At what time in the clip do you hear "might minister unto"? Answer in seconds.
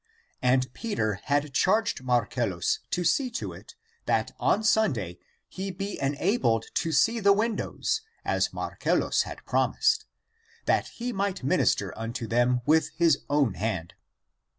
11.13-12.25